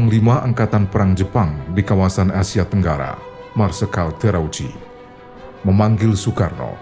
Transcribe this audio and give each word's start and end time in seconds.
Panglima 0.00 0.40
Angkatan 0.40 0.88
Perang 0.88 1.12
Jepang 1.12 1.76
di 1.76 1.84
kawasan 1.84 2.32
Asia 2.32 2.64
Tenggara, 2.64 3.20
Marsikal 3.52 4.08
Terauchi, 4.16 4.72
memanggil 5.60 6.16
Soekarno, 6.16 6.72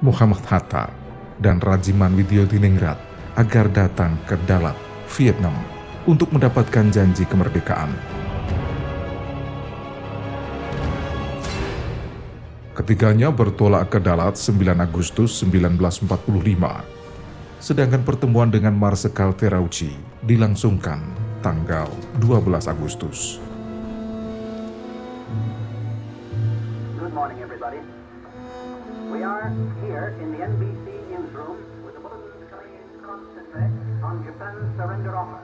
Muhammad 0.00 0.40
Hatta, 0.48 0.88
dan 1.36 1.60
Rajiman 1.60 2.16
Widyodiningrat 2.16 2.96
agar 3.36 3.68
datang 3.68 4.16
ke 4.24 4.40
Dalat, 4.48 4.72
Vietnam 5.20 5.52
untuk 6.08 6.32
mendapatkan 6.32 6.88
janji 6.88 7.28
kemerdekaan. 7.28 7.92
Ketiganya 12.72 13.28
bertolak 13.28 13.92
ke 13.92 14.00
Dalat 14.00 14.40
9 14.40 14.80
Agustus 14.80 15.44
1945, 15.44 16.08
sedangkan 17.60 18.00
pertemuan 18.00 18.48
dengan 18.48 18.72
Marsikal 18.72 19.36
Terauchi 19.36 19.92
dilangsungkan 20.24 21.21
tanggal 21.42 21.90
12 22.22 22.70
Agustus. 22.70 23.42
Good 27.02 27.10
morning, 27.10 27.42
everybody. 27.42 27.82
We 29.10 29.26
are 29.26 29.50
here 29.82 30.14
in 30.22 30.38
the 30.38 30.40
NBC 30.46 30.86
newsroom 31.10 31.58
with 31.82 31.98
a 31.98 32.02
bulletin 32.02 32.46
coming 32.46 32.72
in 32.78 32.86
concentrate 33.02 33.74
on 34.06 34.22
Japan's 34.22 34.70
surrender 34.78 35.12
offer. 35.18 35.42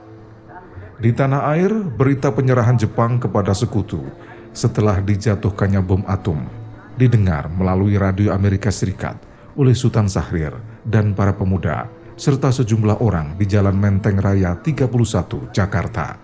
And 0.49 1.03
Di 1.03 1.11
tanah 1.11 1.43
air, 1.59 1.75
berita 1.75 2.31
penyerahan 2.31 2.79
Jepang 2.79 3.19
kepada 3.19 3.51
sekutu 3.51 4.07
setelah 4.55 5.03
dijatuhkannya 5.03 5.83
bom 5.83 6.07
atom 6.07 6.47
didengar 6.95 7.51
melalui 7.51 7.99
radio 7.99 8.31
Amerika 8.31 8.71
Serikat 8.71 9.19
oleh 9.59 9.75
Sultan 9.75 10.07
Syahrir 10.07 10.55
dan 10.87 11.11
para 11.11 11.35
pemuda 11.35 11.91
serta 12.19 12.51
sejumlah 12.51 12.99
orang 12.99 13.39
di 13.39 13.47
Jalan 13.47 13.79
Menteng 13.79 14.19
Raya 14.19 14.59
31, 14.59 15.55
Jakarta. 15.55 16.19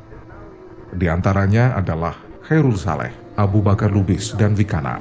Di 0.91 1.06
antaranya 1.06 1.78
adalah 1.78 2.19
Khairul 2.42 2.75
Saleh, 2.75 3.14
Abu 3.39 3.62
Bakar 3.62 3.95
Lubis, 3.95 4.34
dan 4.34 4.59
Vikana. 4.59 4.98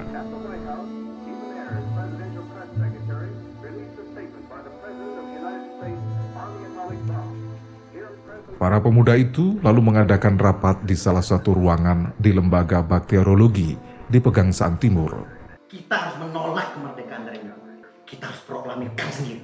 Para 8.62 8.80
pemuda 8.80 9.18
itu 9.18 9.60
lalu 9.60 9.82
mengadakan 9.84 10.40
rapat 10.40 10.88
di 10.88 10.96
salah 10.96 11.26
satu 11.26 11.58
ruangan 11.58 12.16
di 12.16 12.32
lembaga 12.32 12.80
bakteriologi 12.80 13.76
di 14.08 14.20
Pegangsaan 14.22 14.80
Timur. 14.80 15.26
Kita 15.68 15.96
harus 16.00 16.22
menolak 16.22 16.72
kemerdekaan 16.78 17.28
dari 17.28 17.44
Indonesia. 17.44 17.90
Kita 18.08 18.30
harus 18.30 18.42
proklamirkan 18.48 19.10
sendiri. 19.10 19.44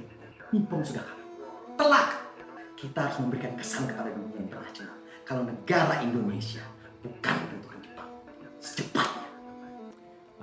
Nippon 0.56 0.80
sudah 0.80 1.04
kalah. 1.04 1.19
Telak. 1.80 2.12
Kita 2.76 3.08
harus 3.08 3.16
memberikan 3.24 3.56
kesan 3.56 3.88
kepada 3.88 4.12
dunia 4.12 4.36
internasional. 4.36 5.00
Kalau 5.24 5.48
negara 5.48 6.04
Indonesia 6.04 6.60
bukan 7.00 7.36
bentukan 7.48 7.78
Jepang. 7.80 8.10
Secepatnya. 8.60 9.24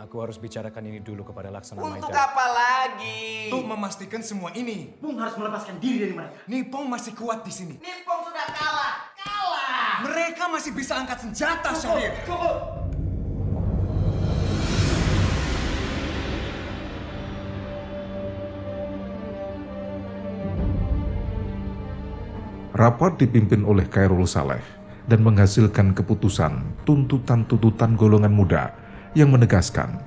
Aku 0.02 0.18
harus 0.18 0.42
bicarakan 0.42 0.90
ini 0.90 0.98
dulu 0.98 1.22
kepada 1.30 1.54
Laksana 1.54 1.78
Untuk 1.78 2.10
Maeda. 2.10 2.26
apa 2.26 2.46
lagi? 2.50 3.54
Untuk 3.54 3.70
memastikan 3.70 4.26
semua 4.26 4.50
ini, 4.58 4.98
Bung 4.98 5.22
harus 5.22 5.38
melepaskan 5.38 5.78
diri 5.78 6.10
dari 6.10 6.14
mereka. 6.18 6.42
Nippon 6.50 6.90
masih 6.90 7.14
kuat 7.14 7.46
di 7.46 7.54
sini. 7.54 7.76
Nippon 7.78 8.18
sudah 8.26 8.46
kalah. 8.58 8.94
Kalah. 9.14 9.94
Mereka 10.10 10.44
masih 10.50 10.74
bisa 10.74 10.98
angkat 10.98 11.22
senjata, 11.22 11.70
Syahrir. 11.78 12.18
Rapat 22.78 23.18
dipimpin 23.18 23.66
oleh 23.66 23.90
Khairul 23.90 24.30
Saleh 24.30 24.62
dan 25.10 25.26
menghasilkan 25.26 25.98
keputusan 25.98 26.62
tuntutan-tuntutan 26.86 27.98
golongan 27.98 28.30
muda 28.30 28.70
yang 29.18 29.34
menegaskan 29.34 29.98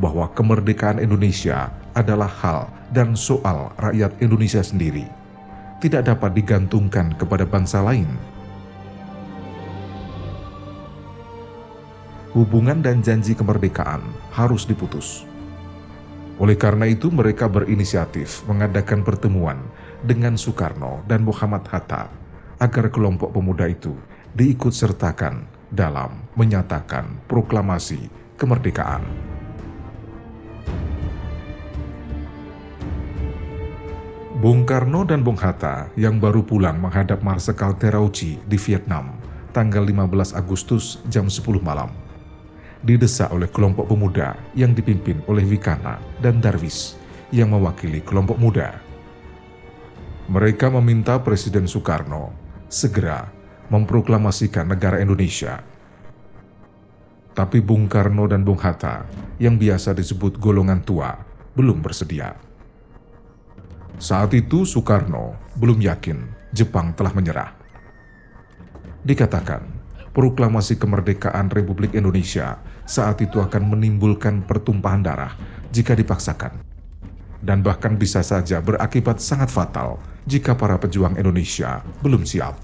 bahwa 0.00 0.24
kemerdekaan 0.32 0.96
Indonesia 0.96 1.68
adalah 1.92 2.32
hal 2.40 2.72
dan 2.88 3.12
soal 3.12 3.68
rakyat 3.76 4.16
Indonesia 4.24 4.64
sendiri, 4.64 5.04
tidak 5.84 6.08
dapat 6.08 6.32
digantungkan 6.32 7.12
kepada 7.20 7.44
bangsa 7.44 7.84
lain. 7.84 8.08
Hubungan 12.32 12.80
dan 12.80 13.04
janji 13.04 13.36
kemerdekaan 13.36 14.00
harus 14.32 14.64
diputus. 14.64 15.28
Oleh 16.40 16.56
karena 16.56 16.88
itu, 16.88 17.12
mereka 17.12 17.44
berinisiatif 17.44 18.40
mengadakan 18.48 19.04
pertemuan 19.04 19.60
dengan 20.06 20.38
Soekarno 20.38 21.02
dan 21.10 21.26
Muhammad 21.26 21.66
Hatta 21.66 22.06
agar 22.62 22.88
kelompok 22.94 23.34
pemuda 23.34 23.66
itu 23.66 23.92
diikut 24.32 24.70
sertakan 24.70 25.44
dalam 25.68 26.30
menyatakan 26.38 27.26
proklamasi 27.26 28.06
kemerdekaan. 28.38 29.02
Bung 34.38 34.62
Karno 34.62 35.02
dan 35.02 35.26
Bung 35.26 35.40
Hatta 35.40 35.90
yang 35.98 36.22
baru 36.22 36.46
pulang 36.46 36.78
menghadap 36.78 37.24
Marsikal 37.26 37.74
Terauchi 37.74 38.38
di 38.46 38.54
Vietnam 38.54 39.18
tanggal 39.50 39.82
15 39.82 40.38
Agustus 40.38 41.02
jam 41.10 41.26
10 41.26 41.42
malam 41.58 41.90
didesak 42.86 43.34
oleh 43.34 43.50
kelompok 43.50 43.90
pemuda 43.90 44.38
yang 44.54 44.70
dipimpin 44.70 45.18
oleh 45.26 45.42
Wikana 45.42 45.98
dan 46.22 46.38
Darwis 46.38 46.94
yang 47.34 47.50
mewakili 47.50 47.98
kelompok 47.98 48.38
muda. 48.38 48.85
Mereka 50.26 50.74
meminta 50.74 51.22
Presiden 51.22 51.70
Soekarno 51.70 52.34
segera 52.66 53.30
memproklamasikan 53.70 54.66
negara 54.66 54.98
Indonesia. 54.98 55.62
Tapi 57.30 57.62
Bung 57.62 57.86
Karno 57.86 58.26
dan 58.26 58.42
Bung 58.42 58.58
Hatta 58.58 59.06
yang 59.38 59.54
biasa 59.54 59.94
disebut 59.94 60.42
golongan 60.42 60.82
tua 60.82 61.14
belum 61.54 61.78
bersedia. 61.78 62.34
Saat 64.02 64.34
itu 64.34 64.66
Soekarno 64.66 65.38
belum 65.54 65.78
yakin 65.78 66.50
Jepang 66.50 66.90
telah 66.98 67.14
menyerah. 67.14 67.54
Dikatakan, 69.06 69.62
proklamasi 70.10 70.74
kemerdekaan 70.74 71.54
Republik 71.54 71.94
Indonesia 71.94 72.58
saat 72.82 73.22
itu 73.22 73.38
akan 73.38 73.78
menimbulkan 73.78 74.42
pertumpahan 74.42 75.06
darah 75.06 75.38
jika 75.70 75.94
dipaksakan. 75.94 76.66
Dan 77.38 77.62
bahkan 77.62 77.94
bisa 77.94 78.26
saja 78.26 78.58
berakibat 78.58 79.22
sangat 79.22 79.54
fatal 79.54 80.15
jika 80.26 80.58
para 80.58 80.74
pejuang 80.82 81.14
Indonesia 81.14 81.86
belum 82.02 82.26
siap. 82.26 82.58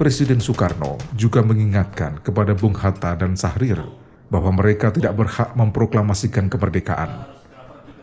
Presiden 0.00 0.40
Soekarno 0.40 0.96
juga 1.12 1.44
mengingatkan 1.44 2.24
kepada 2.24 2.56
Bung 2.56 2.72
Hatta 2.72 3.12
dan 3.20 3.36
Sahrir 3.36 3.84
bahwa 4.32 4.48
mereka 4.56 4.88
tidak 4.88 5.12
berhak 5.12 5.52
memproklamasikan 5.52 6.48
kemerdekaan. 6.48 7.28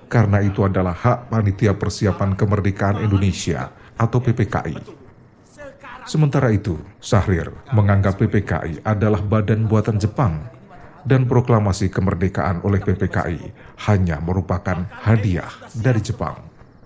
Karena 0.05 0.45
itu 0.45 0.61
adalah 0.61 0.93
hak 0.93 1.33
Panitia 1.33 1.73
Persiapan 1.73 2.37
Kemerdekaan 2.37 3.01
Indonesia 3.01 3.73
atau 3.97 4.21
PPKI. 4.21 5.06
Sementara 6.07 6.55
itu, 6.55 6.79
Sahrir 7.03 7.51
menganggap 7.75 8.15
PPKI 8.15 8.79
adalah 8.87 9.19
badan 9.19 9.67
buatan 9.67 9.99
Jepang 9.99 10.39
dan 11.03 11.27
proklamasi 11.27 11.91
kemerdekaan 11.91 12.63
oleh 12.63 12.79
PPKI 12.79 13.51
hanya 13.91 14.23
merupakan 14.23 14.87
hadiah 15.03 15.51
dari 15.75 15.99
Jepang. 15.99 16.39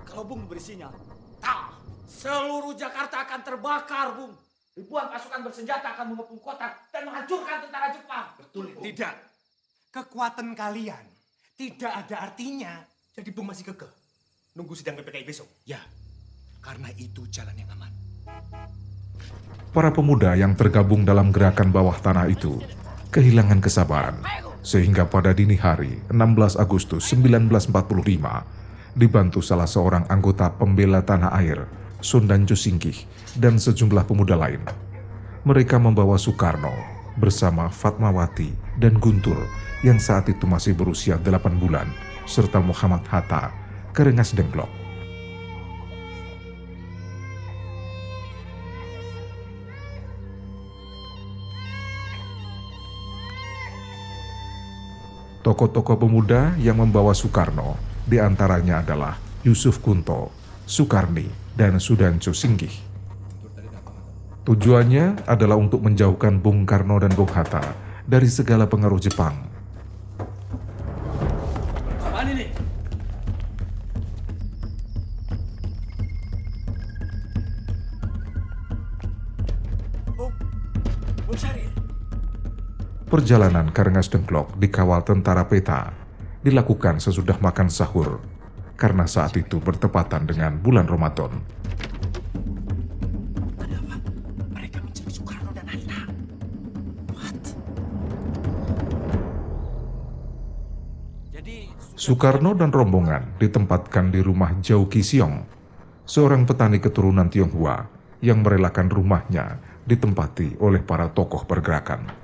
Kalau 0.09 0.25
Bung 0.25 0.49
beri 0.49 0.57
sinyal, 0.57 0.89
tak, 1.37 1.77
seluruh 2.09 2.73
Jakarta 2.73 3.21
akan 3.29 3.39
terbakar, 3.45 4.17
Bung. 4.17 4.33
Ribuan 4.73 5.13
pasukan 5.13 5.45
bersenjata 5.45 5.93
akan 5.93 6.17
mengepung 6.17 6.41
kota 6.41 6.73
dan 6.89 7.05
menghancurkan 7.05 7.61
tentara 7.69 7.93
Jepang. 7.93 8.25
Betul, 8.41 8.73
Tidak. 8.73 9.15
Kekuatan 9.93 10.57
kalian 10.57 11.05
tidak 11.61 11.93
ada 11.93 12.25
artinya. 12.25 12.73
Jadi 13.13 13.29
Bung 13.29 13.53
masih 13.53 13.69
kekeh. 13.69 13.91
Nunggu 14.57 14.73
sidang 14.73 14.97
PPKI 14.97 15.29
besok. 15.29 15.45
Ya, 15.69 15.77
karena 16.57 16.89
itu 16.97 17.29
jalan 17.29 17.53
yang 17.53 17.69
aman. 17.77 17.93
Para 19.71 19.91
pemuda 19.95 20.35
yang 20.35 20.57
tergabung 20.59 21.07
dalam 21.07 21.31
gerakan 21.31 21.71
bawah 21.71 21.95
tanah 21.95 22.27
itu 22.27 22.59
kehilangan 23.11 23.63
kesabaran 23.63 24.19
sehingga 24.61 25.09
pada 25.09 25.33
dini 25.33 25.57
hari 25.57 26.03
16 26.11 26.59
Agustus 26.59 27.07
1945 27.11 27.73
dibantu 28.93 29.39
salah 29.39 29.67
seorang 29.67 30.05
anggota 30.11 30.51
pembela 30.53 31.01
tanah 31.01 31.31
air 31.39 31.65
Sundan 32.01 32.49
Singkih 32.49 33.05
dan 33.37 33.61
sejumlah 33.61 34.09
pemuda 34.09 34.33
lain. 34.33 34.59
Mereka 35.45 35.77
membawa 35.77 36.17
Soekarno 36.17 36.73
bersama 37.15 37.69
Fatmawati 37.69 38.51
dan 38.81 38.97
Guntur 38.97 39.37
yang 39.85 40.01
saat 40.01 40.29
itu 40.29 40.45
masih 40.49 40.73
berusia 40.73 41.17
8 41.21 41.61
bulan 41.61 41.89
serta 42.25 42.57
Muhammad 42.57 43.05
Hatta 43.09 43.53
ke 43.93 44.01
Rengas 44.01 44.33
Dengklok. 44.33 44.80
Tokoh-tokoh 55.41 55.97
pemuda 55.97 56.53
yang 56.61 56.77
membawa 56.77 57.17
Soekarno 57.17 57.73
di 58.05 58.21
antaranya 58.21 58.85
adalah 58.85 59.17
Yusuf 59.41 59.81
Kunto, 59.81 60.29
Soekarni, 60.69 61.25
dan 61.57 61.81
Sudanco 61.81 62.29
Singgih. 62.29 62.71
Tujuannya 64.45 65.25
adalah 65.25 65.57
untuk 65.57 65.81
menjauhkan 65.81 66.37
Bung 66.37 66.69
Karno 66.69 67.01
dan 67.01 67.13
Bung 67.17 67.29
Hatta 67.29 67.61
dari 68.05 68.29
segala 68.29 68.69
pengaruh 68.69 69.01
Jepang. 69.01 69.50
Perjalanan 83.11 83.67
ke 83.75 83.83
Rengas 83.83 84.07
Dengklok 84.07 84.55
dikawal 84.55 85.03
tentara 85.03 85.43
peta 85.43 85.91
dilakukan 86.47 87.03
sesudah 87.03 87.35
makan 87.43 87.67
sahur 87.67 88.23
karena 88.79 89.03
saat 89.03 89.35
itu 89.35 89.59
bertepatan 89.59 90.23
dengan 90.23 90.55
bulan 90.55 90.87
Ramadan. 90.87 91.43
Dan 101.35 101.67
Soekarno 101.99 102.55
dan 102.55 102.71
rombongan 102.71 103.35
ditempatkan 103.43 104.07
di 104.15 104.23
rumah 104.23 104.55
Jauh 104.63 104.87
Kisiong, 104.87 105.43
seorang 106.07 106.47
petani 106.47 106.79
keturunan 106.79 107.27
Tionghoa 107.27 107.91
yang 108.23 108.39
merelakan 108.39 108.87
rumahnya 108.87 109.59
ditempati 109.83 110.63
oleh 110.63 110.79
para 110.79 111.11
tokoh 111.11 111.43
pergerakan. 111.43 112.20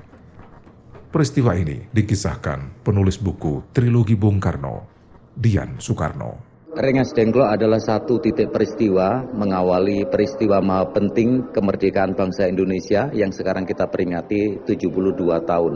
Peristiwa 1.18 1.58
ini 1.58 1.82
dikisahkan 1.98 2.86
penulis 2.86 3.18
buku 3.18 3.74
Trilogi 3.74 4.14
Bung 4.14 4.38
Karno, 4.38 4.86
Dian 5.34 5.82
Soekarno. 5.82 6.38
Rengas 6.78 7.10
Dengklok 7.10 7.58
adalah 7.58 7.82
satu 7.82 8.22
titik 8.22 8.54
peristiwa 8.54 9.26
mengawali 9.34 10.06
peristiwa 10.14 10.62
maha 10.62 10.94
penting 10.94 11.50
kemerdekaan 11.58 12.14
bangsa 12.14 12.46
Indonesia 12.46 13.10
yang 13.18 13.34
sekarang 13.34 13.66
kita 13.66 13.90
peringati 13.90 14.62
72 14.70 15.18
tahun. 15.42 15.74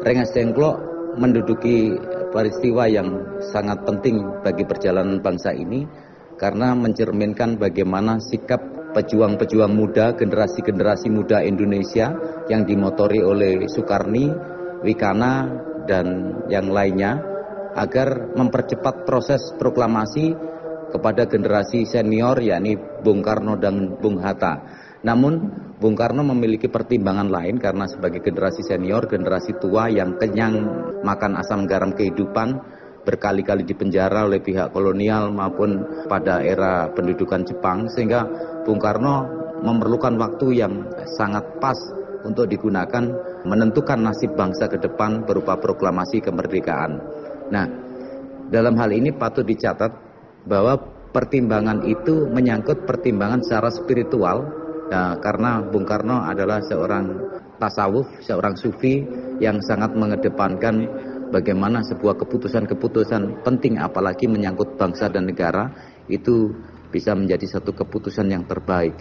Rengas 0.00 0.32
Dengklok 0.32 0.76
menduduki 1.20 1.92
peristiwa 2.32 2.88
yang 2.88 3.12
sangat 3.52 3.84
penting 3.84 4.24
bagi 4.40 4.64
perjalanan 4.64 5.20
bangsa 5.20 5.52
ini 5.52 5.84
karena 6.40 6.72
mencerminkan 6.72 7.60
bagaimana 7.60 8.16
sikap 8.24 8.64
pejuang-pejuang 8.96 9.76
muda, 9.76 10.16
generasi-generasi 10.16 11.12
muda 11.12 11.44
Indonesia 11.44 12.16
yang 12.48 12.64
dimotori 12.64 13.20
oleh 13.20 13.68
Soekarni, 13.68 14.32
Wikana, 14.80 15.44
dan 15.84 16.06
yang 16.48 16.72
lainnya 16.72 17.20
agar 17.76 18.32
mempercepat 18.32 19.04
proses 19.04 19.52
proklamasi 19.60 20.32
kepada 20.88 21.28
generasi 21.28 21.84
senior 21.84 22.40
yakni 22.40 22.80
Bung 23.04 23.20
Karno 23.20 23.60
dan 23.60 24.00
Bung 24.00 24.16
Hatta. 24.16 24.64
Namun 25.04 25.44
Bung 25.76 25.92
Karno 25.92 26.24
memiliki 26.24 26.72
pertimbangan 26.72 27.28
lain 27.28 27.60
karena 27.60 27.84
sebagai 27.84 28.24
generasi 28.24 28.64
senior, 28.64 29.04
generasi 29.04 29.60
tua 29.60 29.92
yang 29.92 30.16
kenyang 30.16 30.56
makan 31.04 31.36
asam 31.36 31.68
garam 31.68 31.92
kehidupan, 31.92 32.56
berkali-kali 33.06 33.62
dipenjara 33.62 34.26
oleh 34.26 34.42
pihak 34.42 34.74
kolonial 34.74 35.30
maupun 35.30 35.78
pada 36.10 36.42
era 36.42 36.90
pendudukan 36.90 37.46
Jepang 37.46 37.86
sehingga 37.92 38.26
Bung 38.66 38.82
Karno 38.82 39.30
memerlukan 39.62 40.18
waktu 40.18 40.58
yang 40.58 40.74
sangat 41.16 41.62
pas 41.62 41.78
untuk 42.26 42.50
digunakan 42.50 43.06
menentukan 43.46 44.02
nasib 44.02 44.34
bangsa 44.34 44.66
ke 44.66 44.82
depan 44.82 45.22
berupa 45.22 45.54
proklamasi 45.54 46.18
kemerdekaan. 46.18 46.98
Nah, 47.54 47.66
dalam 48.50 48.74
hal 48.74 48.90
ini 48.90 49.14
patut 49.14 49.46
dicatat 49.46 49.94
bahwa 50.50 50.74
pertimbangan 51.14 51.86
itu 51.86 52.26
menyangkut 52.26 52.84
pertimbangan 52.84 53.40
secara 53.40 53.70
spiritual 53.70 54.44
nah, 54.90 55.16
karena 55.22 55.62
Bung 55.62 55.86
Karno 55.86 56.26
adalah 56.26 56.58
seorang 56.66 57.06
tasawuf, 57.56 58.20
seorang 58.20 58.58
sufi 58.58 59.00
yang 59.40 59.62
sangat 59.64 59.96
mengedepankan 59.96 60.86
bagaimana 61.30 61.82
sebuah 61.82 62.20
keputusan-keputusan 62.20 63.42
penting 63.42 63.80
apalagi 63.80 64.28
menyangkut 64.28 64.76
bangsa 64.78 65.10
dan 65.10 65.26
negara 65.26 65.72
itu 66.06 66.54
bisa 66.96 67.12
menjadi 67.12 67.44
satu 67.44 67.76
keputusan 67.76 68.32
yang 68.32 68.48
terbaik. 68.48 68.96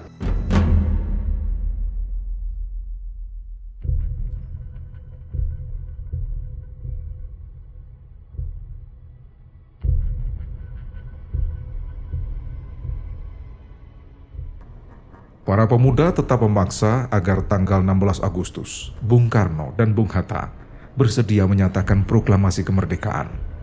Para 15.45 15.71
pemuda 15.71 16.11
tetap 16.11 16.43
memaksa 16.43 17.07
agar 17.07 17.47
tanggal 17.47 17.79
16 17.79 18.19
Agustus, 18.19 18.91
Bung 18.99 19.31
Karno 19.31 19.71
dan 19.79 19.95
Bung 19.95 20.11
Hatta 20.11 20.51
bersedia 20.99 21.47
menyatakan 21.47 22.03
proklamasi 22.03 22.67
kemerdekaan. 22.67 23.54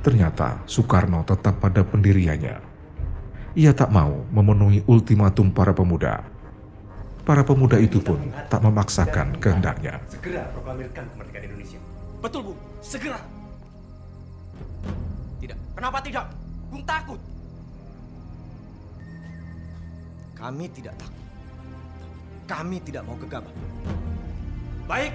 Ternyata 0.00 0.64
Soekarno 0.64 1.20
tetap 1.28 1.60
pada 1.60 1.84
pendiriannya. 1.84 2.56
Ia 3.52 3.72
tak 3.76 3.92
mau 3.92 4.24
memenuhi 4.32 4.80
ultimatum 4.88 5.52
para 5.52 5.76
pemuda. 5.76 6.24
Para 7.26 7.44
pemuda 7.44 7.76
itu 7.76 8.00
pun 8.00 8.16
tak 8.48 8.64
memaksakan 8.64 9.36
kehendaknya. 9.36 10.00
Segera 10.08 10.48
proklamirkan 10.56 11.04
kemerdekaan 11.12 11.44
Indonesia. 11.52 11.80
Betul, 12.24 12.40
Bung. 12.48 12.58
Segera. 12.80 13.20
Tidak. 15.44 15.58
Kenapa 15.76 15.98
tidak? 16.00 16.24
Bung 16.72 16.84
takut. 16.88 17.20
Kami 20.32 20.64
tidak 20.72 20.94
takut. 20.96 21.24
Kami 22.48 22.76
tidak 22.80 23.02
mau 23.04 23.16
gegabah. 23.20 23.54
Baik. 24.88 25.12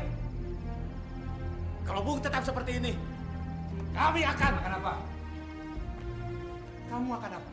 Kalau 1.90 2.02
Bung 2.06 2.22
tetap 2.22 2.46
seperti 2.46 2.78
ini, 2.78 2.94
kami 3.96 4.22
akan 4.24 4.52
Akan 4.60 4.74
apa? 4.78 4.94
Kamu 6.92 7.10
akan 7.16 7.32
apa? 7.36 7.50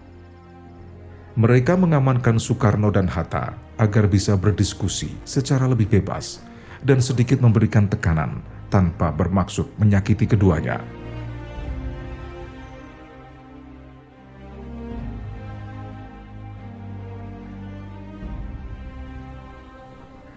Mereka 1.32 1.72
mengamankan 1.80 2.36
Soekarno 2.36 2.92
dan 2.92 3.08
Hatta 3.08 3.56
agar 3.80 4.04
bisa 4.04 4.36
berdiskusi 4.36 5.16
secara 5.24 5.64
lebih 5.64 5.88
bebas 5.88 6.44
dan 6.84 7.00
sedikit 7.00 7.40
memberikan 7.40 7.88
tekanan 7.88 8.44
tanpa 8.68 9.08
bermaksud 9.08 9.64
menyakiti 9.80 10.28
keduanya. 10.28 10.82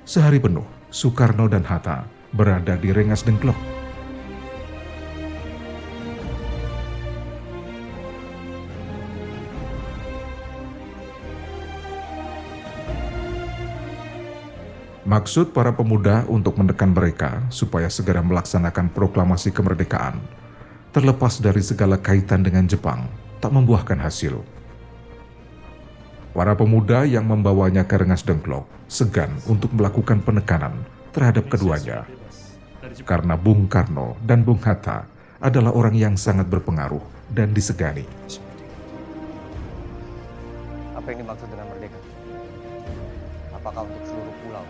Sehari 0.06 0.40
penuh, 0.40 0.64
Soekarno 0.94 1.52
dan 1.52 1.68
Hatta 1.68 2.08
berada 2.32 2.80
di 2.80 2.94
Rengas 2.96 3.28
Dengklok. 3.28 3.75
Maksud 15.06 15.54
para 15.54 15.70
pemuda 15.70 16.26
untuk 16.26 16.58
menekan 16.58 16.90
mereka 16.90 17.46
supaya 17.54 17.86
segera 17.94 18.26
melaksanakan 18.26 18.90
proklamasi 18.90 19.54
kemerdekaan, 19.54 20.18
terlepas 20.90 21.38
dari 21.38 21.62
segala 21.62 22.02
kaitan 22.02 22.42
dengan 22.42 22.66
Jepang, 22.66 23.06
tak 23.38 23.54
membuahkan 23.54 24.02
hasil. 24.02 24.42
Para 26.34 26.58
pemuda 26.58 27.06
yang 27.06 27.30
membawanya 27.30 27.86
ke 27.86 28.02
Rengas 28.02 28.26
Dengklok 28.26 28.66
segan 28.90 29.30
untuk 29.46 29.70
melakukan 29.78 30.26
penekanan 30.26 30.74
terhadap 31.14 31.54
keduanya, 31.54 32.10
karena 33.06 33.38
Bung 33.38 33.70
Karno 33.70 34.18
dan 34.26 34.42
Bung 34.42 34.58
Hatta 34.66 35.06
adalah 35.38 35.70
orang 35.78 35.94
yang 35.94 36.18
sangat 36.18 36.50
berpengaruh 36.50 37.30
dan 37.30 37.54
disegani. 37.54 38.10
Apa 40.98 41.14
yang 41.14 41.22
dimaksud 41.22 41.46
dengan 41.46 41.70
merdeka? 41.70 42.00
Apakah 43.54 43.86
untuk 43.86 44.02
seluruh 44.10 44.36
pulau, 44.42 44.66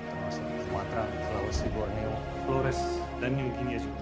Sumatera, 0.96 1.28
Sulawesi, 1.28 1.68
Borneo? 1.76 2.12
Flores 2.48 2.80
dan 3.20 3.32
New 3.36 3.50
Guinea 3.60 3.80
juga. 3.84 4.00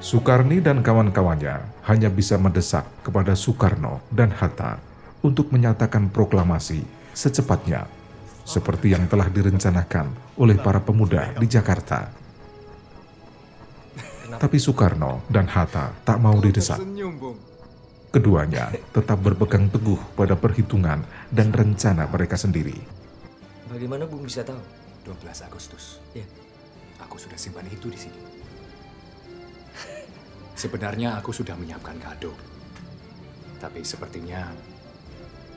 Soekarni 0.00 0.60
dan 0.60 0.84
kawan-kawannya 0.84 1.56
hanya 1.88 2.08
bisa 2.12 2.36
mendesak 2.36 2.84
kepada 3.00 3.32
Soekarno 3.32 4.04
dan 4.12 4.28
Hatta 4.32 4.76
untuk 5.24 5.52
menyatakan 5.52 6.12
proklamasi 6.12 6.84
secepatnya, 7.16 7.88
seperti 8.44 8.92
yang 8.92 9.08
telah 9.08 9.28
direncanakan 9.28 10.12
oleh 10.36 10.56
para 10.60 10.80
pemuda 10.80 11.32
di 11.36 11.48
Jakarta. 11.48 12.12
Tapi 14.36 14.56
Soekarno 14.60 15.24
dan 15.32 15.48
Hatta 15.48 15.96
tak 16.04 16.20
mau 16.20 16.36
didesak. 16.40 16.80
Keduanya 18.10 18.68
tetap 18.92 19.16
berpegang 19.22 19.72
teguh 19.72 20.00
pada 20.12 20.36
perhitungan 20.36 21.04
dan 21.32 21.48
rencana 21.52 22.04
mereka 22.04 22.36
sendiri. 22.36 23.00
Bagaimana 23.70 24.02
Bung 24.10 24.26
bisa 24.26 24.42
tahu? 24.42 24.58
12 25.06 25.46
Agustus. 25.46 26.02
Ya. 26.10 26.26
Aku 27.06 27.16
sudah 27.16 27.38
simpan 27.38 27.64
itu 27.70 27.86
di 27.86 27.96
sini. 27.96 28.18
Sebenarnya 30.58 31.14
aku 31.16 31.30
sudah 31.30 31.54
menyiapkan 31.54 31.96
kado. 32.02 32.34
Tapi 33.62 33.86
sepertinya 33.86 34.50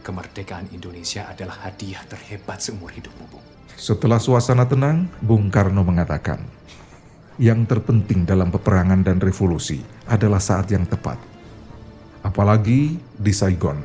kemerdekaan 0.06 0.70
Indonesia 0.78 1.26
adalah 1.26 1.66
hadiah 1.66 2.06
terhebat 2.06 2.62
seumur 2.62 2.94
hidupmu, 2.94 3.26
Bung. 3.34 3.46
Setelah 3.74 4.22
suasana 4.22 4.70
tenang, 4.70 5.10
Bung 5.18 5.50
Karno 5.50 5.82
mengatakan, 5.82 6.38
yang 7.42 7.66
terpenting 7.66 8.30
dalam 8.30 8.54
peperangan 8.54 9.02
dan 9.02 9.18
revolusi 9.18 9.82
adalah 10.06 10.38
saat 10.38 10.70
yang 10.70 10.86
tepat. 10.86 11.18
Apalagi 12.22 13.02
di 13.18 13.34
Saigon, 13.34 13.82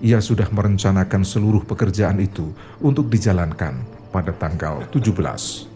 ia 0.00 0.16
sudah 0.20 0.48
merencanakan 0.48 1.22
seluruh 1.28 1.68
pekerjaan 1.68 2.16
itu 2.24 2.56
untuk 2.80 3.12
dijalankan 3.12 3.84
pada 4.08 4.32
tanggal 4.32 4.88
17. 4.88 5.68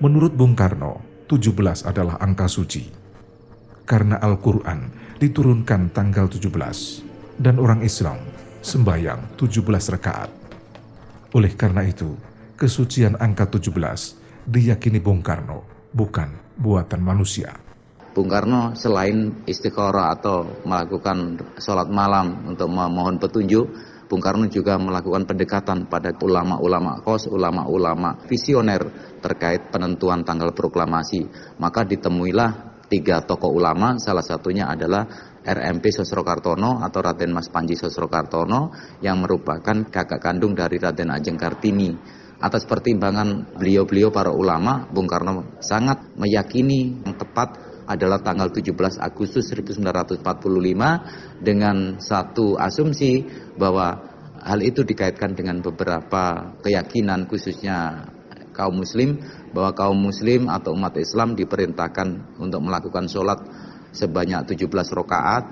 Menurut 0.00 0.32
Bung 0.32 0.56
Karno, 0.56 1.24
17 1.28 1.84
adalah 1.84 2.16
angka 2.20 2.48
suci. 2.48 2.88
Karena 3.84 4.16
Al-Quran 4.16 4.88
diturunkan 5.20 5.92
tanggal 5.92 6.24
17 6.24 7.04
dan 7.36 7.60
orang 7.60 7.84
Islam 7.84 8.16
sembayang 8.64 9.36
17 9.36 9.92
rakaat. 9.92 10.30
Oleh 11.36 11.52
karena 11.52 11.84
itu, 11.84 12.16
kesucian 12.56 13.16
angka 13.20 13.48
17 13.48 14.16
diyakini 14.48 15.00
Bung 15.00 15.20
Karno 15.20 15.64
bukan 15.92 16.32
buatan 16.56 17.04
manusia. 17.04 17.69
Bung 18.10 18.26
Karno 18.26 18.74
selain 18.74 19.46
istiqoroh 19.46 20.10
atau 20.10 20.66
melakukan 20.66 21.38
sholat 21.62 21.86
malam 21.86 22.42
untuk 22.50 22.66
memohon 22.66 23.22
petunjuk, 23.22 23.70
Bung 24.10 24.18
Karno 24.18 24.50
juga 24.50 24.74
melakukan 24.74 25.22
pendekatan 25.22 25.86
pada 25.86 26.10
ulama-ulama 26.18 26.98
kos, 27.06 27.30
ulama-ulama 27.30 28.18
visioner 28.26 29.14
terkait 29.22 29.70
penentuan 29.70 30.26
tanggal 30.26 30.50
proklamasi. 30.50 31.30
Maka 31.62 31.86
ditemuilah 31.86 32.82
tiga 32.90 33.22
tokoh 33.22 33.54
ulama, 33.54 33.94
salah 34.02 34.26
satunya 34.26 34.66
adalah 34.66 35.06
RMP 35.46 35.94
Sosro 35.94 36.26
Kartono 36.26 36.82
atau 36.82 36.98
Raden 37.06 37.30
Mas 37.30 37.46
Panji 37.46 37.78
Sosro 37.78 38.10
Kartono 38.10 38.74
yang 38.98 39.22
merupakan 39.22 39.86
kakak 39.86 40.18
kandung 40.18 40.58
dari 40.58 40.82
Raden 40.82 41.14
Ajeng 41.14 41.38
Kartini. 41.38 41.94
Atas 42.42 42.66
pertimbangan 42.66 43.54
beliau-beliau 43.54 44.10
para 44.10 44.34
ulama, 44.34 44.90
Bung 44.90 45.06
Karno 45.06 45.62
sangat 45.62 46.18
meyakini 46.18 47.06
yang 47.06 47.14
tepat 47.14 47.69
adalah 47.90 48.22
tanggal 48.22 48.54
17 48.54 48.70
Agustus 49.02 49.50
1945 49.50 50.22
dengan 51.42 51.98
satu 51.98 52.54
asumsi 52.54 53.26
bahwa 53.58 53.98
hal 54.38 54.62
itu 54.62 54.86
dikaitkan 54.86 55.34
dengan 55.34 55.58
beberapa 55.58 56.54
keyakinan 56.62 57.26
khususnya 57.26 58.06
kaum 58.54 58.78
muslim 58.78 59.18
bahwa 59.50 59.74
kaum 59.74 59.98
muslim 59.98 60.46
atau 60.46 60.76
umat 60.78 60.94
Islam 61.02 61.34
diperintahkan 61.34 62.38
untuk 62.38 62.60
melakukan 62.62 63.10
sholat 63.10 63.42
sebanyak 63.90 64.46
17 64.46 64.70
rakaat. 64.70 65.44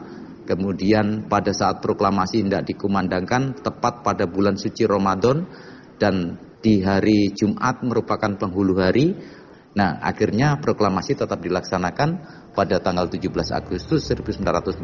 Kemudian 0.48 1.28
pada 1.28 1.52
saat 1.52 1.84
proklamasi 1.84 2.40
tidak 2.40 2.64
dikumandangkan 2.72 3.60
tepat 3.60 4.00
pada 4.00 4.24
bulan 4.24 4.56
suci 4.56 4.88
Ramadan 4.88 5.44
dan 6.00 6.40
di 6.64 6.80
hari 6.80 7.36
Jumat 7.36 7.84
merupakan 7.84 8.32
penghulu 8.34 8.80
hari 8.80 9.12
Nah, 9.78 10.02
akhirnya 10.02 10.58
proklamasi 10.58 11.14
tetap 11.14 11.38
dilaksanakan 11.38 12.18
pada 12.50 12.82
tanggal 12.82 13.06
17 13.06 13.30
Agustus 13.54 14.10
1945 14.10 14.82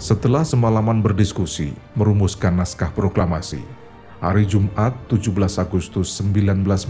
Setelah 0.00 0.42
semalaman 0.48 1.04
berdiskusi, 1.04 1.76
merumuskan 1.92 2.56
naskah 2.56 2.88
proklamasi, 2.88 3.60
hari 4.18 4.48
Jumat 4.48 4.96
17 5.12 5.60
Agustus 5.60 6.16
1945 6.18 6.88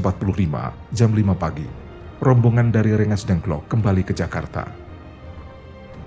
jam 0.95 1.11
5 1.11 1.35
pagi, 1.35 1.80
rombongan 2.21 2.69
dari 2.69 2.93
Rengas 2.93 3.25
Dengklok 3.25 3.65
kembali 3.73 4.05
ke 4.05 4.12
Jakarta. 4.12 4.69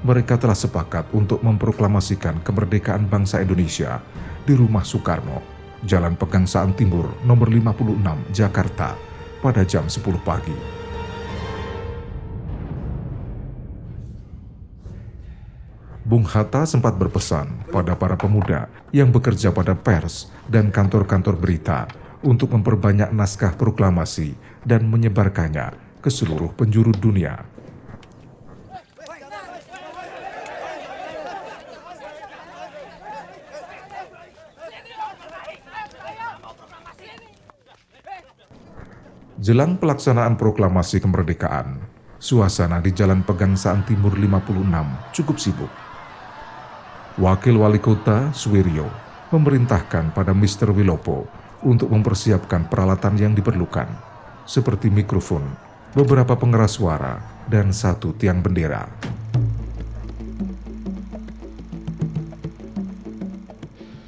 Mereka 0.06 0.38
telah 0.38 0.54
sepakat 0.54 1.10
untuk 1.10 1.42
memproklamasikan 1.42 2.46
kemerdekaan 2.46 3.10
bangsa 3.10 3.42
Indonesia 3.42 3.98
di 4.46 4.54
rumah 4.54 4.86
Soekarno, 4.86 5.42
Jalan 5.82 6.14
Pegangsaan 6.14 6.78
Timur 6.78 7.10
nomor 7.26 7.50
56, 7.50 8.30
Jakarta, 8.30 8.94
pada 9.42 9.66
jam 9.66 9.90
10 9.90 10.22
pagi. 10.22 10.54
Bung 16.06 16.30
Hatta 16.30 16.70
sempat 16.70 16.94
berpesan 16.94 17.74
pada 17.74 17.98
para 17.98 18.14
pemuda 18.14 18.70
yang 18.94 19.10
bekerja 19.10 19.50
pada 19.50 19.74
pers 19.74 20.30
dan 20.46 20.70
kantor-kantor 20.70 21.42
berita 21.42 21.90
untuk 22.22 22.54
memperbanyak 22.54 23.10
naskah 23.10 23.56
proklamasi 23.58 24.38
dan 24.62 24.86
menyebarkannya 24.86 25.83
ke 26.04 26.12
seluruh 26.12 26.52
penjuru 26.52 26.92
dunia. 26.92 27.48
Jelang 39.44 39.76
pelaksanaan 39.76 40.40
proklamasi 40.40 41.04
kemerdekaan, 41.04 41.84
suasana 42.16 42.80
di 42.80 42.96
Jalan 42.96 43.28
Pegangsaan 43.28 43.84
Timur 43.84 44.16
56 44.16 44.56
cukup 45.12 45.36
sibuk. 45.36 45.72
Wakil 47.20 47.60
Wali 47.60 47.84
Kota 47.84 48.32
Suwiryo 48.32 48.88
memerintahkan 49.36 50.16
pada 50.16 50.32
Mr. 50.32 50.72
Wilopo 50.72 51.28
untuk 51.60 51.92
mempersiapkan 51.92 52.72
peralatan 52.72 53.20
yang 53.20 53.36
diperlukan, 53.36 53.92
seperti 54.48 54.88
mikrofon, 54.88 55.44
beberapa 55.94 56.34
pengeras 56.34 56.82
suara, 56.82 57.22
dan 57.46 57.70
satu 57.70 58.18
tiang 58.18 58.42
bendera. 58.42 58.90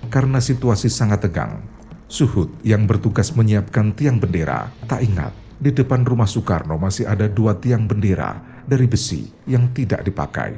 Karena 0.09 0.41
situasi 0.41 0.89
sangat 0.89 1.29
tegang, 1.29 1.61
Suhud 2.09 2.49
yang 2.65 2.89
bertugas 2.89 3.35
menyiapkan 3.35 3.93
tiang 3.93 4.17
bendera 4.17 4.71
tak 4.87 5.03
ingat 5.03 5.33
di 5.59 5.75
depan 5.75 6.07
rumah 6.07 6.29
Soekarno 6.29 6.79
masih 6.79 7.05
ada 7.05 7.27
dua 7.27 7.59
tiang 7.59 7.85
bendera 7.85 8.39
dari 8.63 8.87
besi 8.87 9.27
yang 9.45 9.69
tidak 9.75 10.07
dipakai. 10.07 10.55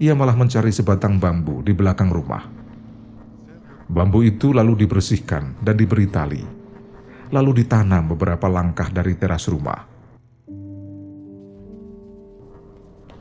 Ia 0.00 0.16
malah 0.16 0.36
mencari 0.36 0.72
sebatang 0.72 1.20
bambu 1.20 1.60
di 1.60 1.76
belakang 1.76 2.08
rumah. 2.08 2.48
Bambu 3.86 4.24
itu 4.24 4.50
lalu 4.50 4.82
dibersihkan 4.82 5.60
dan 5.62 5.76
diberi 5.78 6.08
tali 6.10 6.55
lalu 7.34 7.64
ditanam 7.64 8.06
beberapa 8.10 8.46
langkah 8.46 8.86
dari 8.90 9.18
teras 9.18 9.50
rumah. 9.50 9.86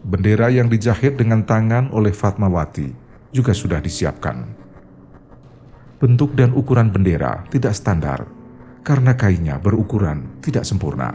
Bendera 0.05 0.53
yang 0.53 0.69
dijahit 0.69 1.17
dengan 1.17 1.41
tangan 1.41 1.89
oleh 1.89 2.13
Fatmawati 2.13 2.93
juga 3.33 3.57
sudah 3.57 3.81
disiapkan. 3.81 4.45
Bentuk 5.97 6.37
dan 6.37 6.53
ukuran 6.53 6.93
bendera 6.93 7.41
tidak 7.49 7.73
standar 7.73 8.29
karena 8.85 9.17
kainnya 9.17 9.57
berukuran 9.57 10.37
tidak 10.45 10.61
sempurna. 10.61 11.09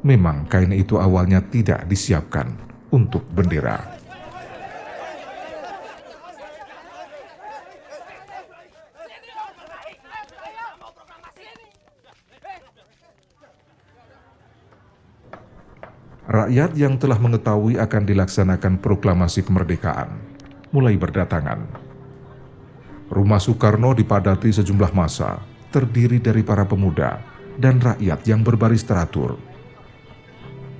Memang 0.00 0.48
kain 0.48 0.72
itu 0.72 0.96
awalnya 0.96 1.44
tidak 1.44 1.84
disiapkan 1.84 2.56
untuk 2.88 3.20
bendera. 3.36 3.99
Rakyat 16.50 16.74
yang 16.74 16.98
telah 16.98 17.14
mengetahui 17.14 17.78
akan 17.78 18.02
dilaksanakan 18.10 18.82
proklamasi 18.82 19.46
kemerdekaan 19.46 20.18
mulai 20.74 20.98
berdatangan. 20.98 21.62
Rumah 23.06 23.38
Soekarno 23.38 23.94
dipadati 23.94 24.50
sejumlah 24.50 24.90
masa, 24.90 25.38
terdiri 25.70 26.18
dari 26.18 26.42
para 26.42 26.66
pemuda 26.66 27.22
dan 27.54 27.78
rakyat 27.78 28.26
yang 28.26 28.42
berbaris 28.42 28.82
teratur. 28.82 29.38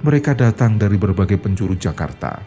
Mereka 0.03 0.35
datang 0.35 0.75
dari 0.75 0.99
berbagai 0.99 1.39
penjuru 1.39 1.79
Jakarta. 1.79 2.43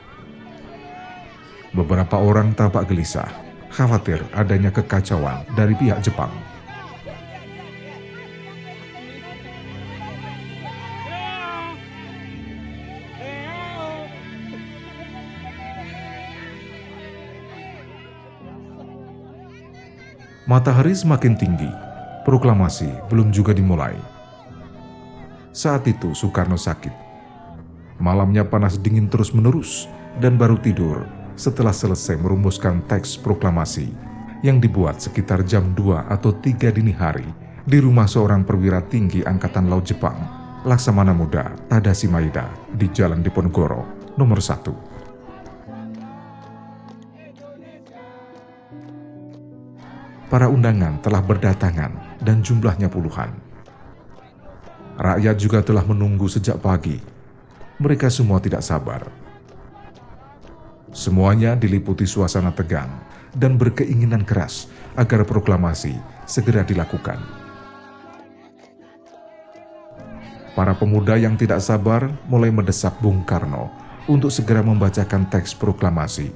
Beberapa 1.72 2.20
orang 2.20 2.52
tampak 2.60 2.92
gelisah, 2.92 3.32
khawatir 3.72 4.20
adanya 4.36 4.68
kekacauan 4.76 5.48
dari 5.56 5.80
pihak 5.80 6.04
Jepang. 6.04 6.36
Matahari 20.54 20.94
semakin 20.94 21.34
tinggi, 21.34 21.66
proklamasi 22.30 22.86
belum 23.10 23.34
juga 23.34 23.58
dimulai. 23.58 23.98
Saat 25.50 25.90
itu 25.90 26.14
Soekarno 26.14 26.62
sakit. 26.62 26.94
Malamnya 27.98 28.46
panas 28.46 28.78
dingin 28.78 29.10
terus-menerus 29.10 29.90
dan 30.22 30.38
baru 30.38 30.62
tidur 30.62 31.10
setelah 31.34 31.74
selesai 31.74 32.22
merumuskan 32.22 32.86
teks 32.86 33.18
proklamasi 33.18 33.90
yang 34.46 34.62
dibuat 34.62 35.02
sekitar 35.02 35.42
jam 35.42 35.74
2 35.74 36.14
atau 36.14 36.30
3 36.30 36.70
dini 36.70 36.94
hari 36.94 37.26
di 37.66 37.82
rumah 37.82 38.06
seorang 38.06 38.46
perwira 38.46 38.78
tinggi 38.86 39.26
Angkatan 39.26 39.74
Laut 39.74 39.90
Jepang, 39.90 40.22
Laksamana 40.70 41.18
Muda 41.18 41.50
Tadashi 41.66 42.06
Maeda 42.06 42.46
di 42.70 42.86
Jalan 42.94 43.26
Diponegoro, 43.26 44.14
nomor 44.22 44.38
1. 44.38 44.93
Para 50.34 50.50
undangan 50.50 50.98
telah 50.98 51.22
berdatangan 51.22 52.18
dan 52.26 52.42
jumlahnya 52.42 52.90
puluhan. 52.90 53.38
Rakyat 54.98 55.38
juga 55.38 55.62
telah 55.62 55.86
menunggu 55.86 56.26
sejak 56.26 56.58
pagi. 56.58 56.98
Mereka 57.78 58.10
semua 58.10 58.42
tidak 58.42 58.66
sabar. 58.66 59.06
Semuanya 60.90 61.54
diliputi 61.54 62.10
suasana 62.10 62.50
tegang 62.50 62.90
dan 63.38 63.62
berkeinginan 63.62 64.26
keras 64.26 64.74
agar 64.98 65.22
proklamasi 65.22 66.02
segera 66.26 66.66
dilakukan. 66.66 67.22
Para 70.58 70.74
pemuda 70.74 71.14
yang 71.14 71.38
tidak 71.38 71.62
sabar 71.62 72.10
mulai 72.26 72.50
mendesak 72.50 72.98
Bung 72.98 73.22
Karno 73.22 73.70
untuk 74.10 74.34
segera 74.34 74.66
membacakan 74.66 75.30
teks 75.30 75.54
proklamasi. 75.54 76.34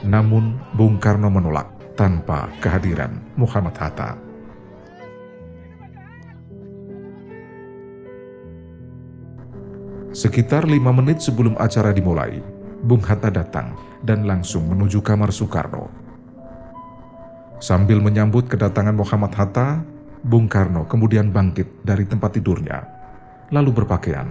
Namun 0.00 0.56
Bung 0.72 0.96
Karno 0.96 1.28
menolak 1.28 1.77
tanpa 1.98 2.46
kehadiran 2.62 3.18
Muhammad 3.34 3.74
Hatta. 3.74 4.14
Sekitar 10.14 10.62
lima 10.70 10.94
menit 10.94 11.18
sebelum 11.18 11.58
acara 11.58 11.90
dimulai, 11.90 12.38
Bung 12.86 13.02
Hatta 13.02 13.34
datang 13.34 13.74
dan 14.06 14.30
langsung 14.30 14.70
menuju 14.70 15.02
kamar 15.02 15.34
Soekarno. 15.34 15.90
Sambil 17.58 17.98
menyambut 17.98 18.46
kedatangan 18.46 18.94
Muhammad 18.94 19.34
Hatta, 19.34 19.82
Bung 20.22 20.46
Karno 20.46 20.86
kemudian 20.86 21.34
bangkit 21.34 21.82
dari 21.82 22.06
tempat 22.06 22.38
tidurnya, 22.38 22.78
lalu 23.50 23.74
berpakaian. 23.74 24.30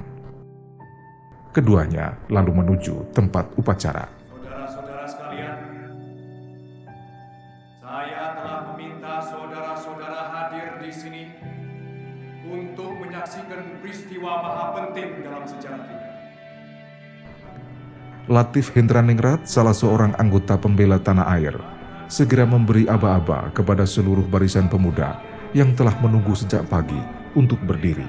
Keduanya 1.51 2.15
lalu 2.31 2.63
menuju 2.63 3.11
tempat 3.11 3.51
upacara. 3.59 4.16
Latif 18.27 18.75
Hendraningrat, 18.75 19.47
salah 19.47 19.71
seorang 19.71 20.11
anggota 20.19 20.59
pembela 20.59 20.99
tanah 20.99 21.31
air, 21.39 21.55
segera 22.11 22.43
memberi 22.43 22.83
aba-aba 22.83 23.55
kepada 23.55 23.87
seluruh 23.87 24.27
barisan 24.27 24.67
pemuda 24.67 25.23
yang 25.55 25.71
telah 25.71 25.95
menunggu 26.03 26.35
sejak 26.35 26.67
pagi 26.67 26.99
untuk 27.39 27.55
berdiri. 27.63 28.03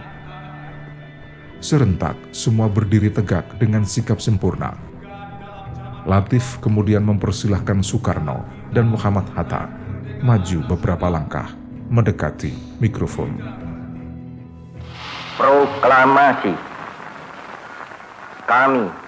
Serentak, 1.62 2.18
semua 2.34 2.66
berdiri 2.66 3.14
tegak 3.14 3.62
dengan 3.62 3.86
sikap 3.86 4.18
sempurna. 4.18 4.74
Latif 6.02 6.58
kemudian 6.58 7.06
mempersilahkan 7.06 7.78
Soekarno 7.86 8.42
dan 8.74 8.90
Muhammad 8.90 9.30
Hatta 9.38 9.70
maju 10.18 10.58
beberapa 10.66 11.06
langkah 11.06 11.54
mendekati 11.94 12.82
mikrofon. 12.82 13.38
Proklamasi 15.38 16.58
Kami, 18.50 19.07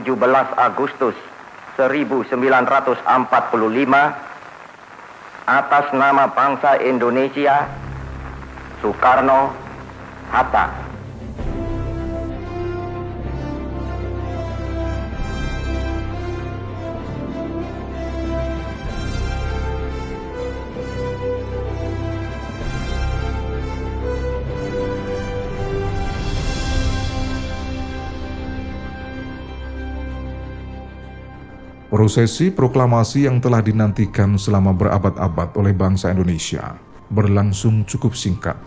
17 0.00 0.54
Agustus 0.58 1.14
1945 1.76 3.04
atas 5.44 5.86
nama 5.92 6.24
bangsa 6.32 6.80
Indonesia 6.80 7.68
Soekarno 8.80 9.52
Hatta. 10.32 10.93
Prosesi 32.04 32.52
proklamasi 32.52 33.24
yang 33.24 33.40
telah 33.40 33.64
dinantikan 33.64 34.36
selama 34.36 34.76
berabad-abad 34.76 35.56
oleh 35.56 35.72
bangsa 35.72 36.12
Indonesia 36.12 36.76
berlangsung 37.08 37.88
cukup 37.88 38.12
singkat. 38.12 38.60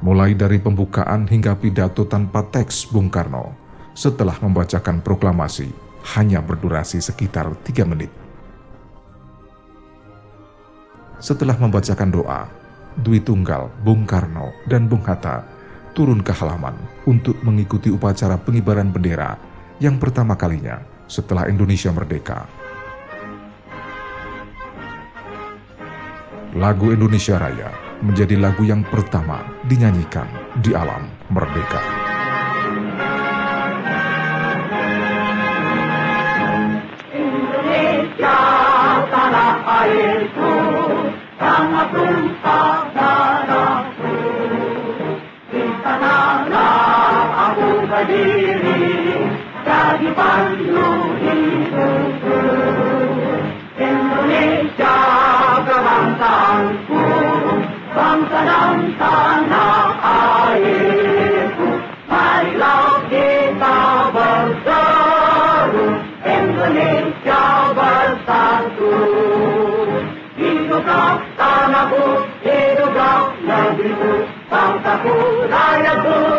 Mulai 0.00 0.32
dari 0.32 0.56
pembukaan 0.56 1.28
hingga 1.28 1.52
pidato 1.60 2.08
tanpa 2.08 2.40
teks 2.48 2.88
Bung 2.88 3.12
Karno 3.12 3.52
setelah 3.92 4.32
membacakan 4.40 5.04
proklamasi 5.04 5.76
hanya 6.16 6.40
berdurasi 6.40 7.04
sekitar 7.04 7.52
tiga 7.68 7.84
menit. 7.84 8.08
Setelah 11.20 11.60
membacakan 11.60 12.08
doa, 12.16 12.48
Dwi 12.96 13.20
Tunggal, 13.20 13.68
Bung 13.84 14.08
Karno, 14.08 14.56
dan 14.64 14.88
Bung 14.88 15.04
Hatta 15.04 15.44
turun 15.92 16.24
ke 16.24 16.32
halaman 16.32 16.80
untuk 17.04 17.36
mengikuti 17.44 17.92
upacara 17.92 18.40
pengibaran 18.40 18.88
bendera 18.88 19.36
yang 19.84 20.00
pertama 20.00 20.32
kalinya 20.32 20.91
setelah 21.12 21.44
Indonesia 21.52 21.92
merdeka. 21.92 22.48
Lagu 26.56 26.88
Indonesia 26.88 27.36
Raya 27.36 27.68
menjadi 28.00 28.40
lagu 28.40 28.64
yang 28.64 28.80
pertama 28.88 29.44
dinyanyikan 29.68 30.28
di 30.64 30.72
alam 30.72 31.12
merdeka. 31.28 32.01
Raja 74.92 75.94
Raja 76.04 76.31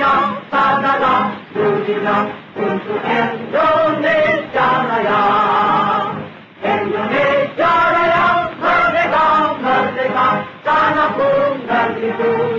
Semuanya 0.00 0.40
sadalah 0.48 1.28
dunia 1.52 2.32
untuk 2.56 3.04
Indonesia 3.04 4.68
Raya. 4.88 5.24
Indonesia 6.64 7.74
Raya 7.92 8.26
merdeka 8.56 9.28
merdeka 9.60 10.28
tanah 10.64 11.10
pun 11.20 11.52
tertidur. 11.68 12.49